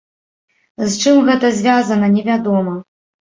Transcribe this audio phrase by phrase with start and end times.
[0.93, 2.73] З чым гэта звязана невядома.